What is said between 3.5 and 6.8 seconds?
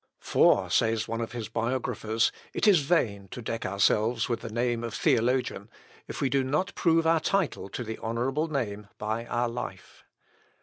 ourselves with the name of theologian, if we do not